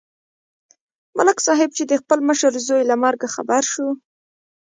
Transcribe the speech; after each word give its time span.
ملک 1.17 1.37
صاحب 1.47 1.69
چې 1.77 1.83
د 1.85 1.93
خپل 2.01 2.19
مشر 2.29 2.51
زوی 2.67 2.81
له 2.89 2.95
مرګه 3.03 3.27
خبر 3.35 3.61
شو 3.71 3.87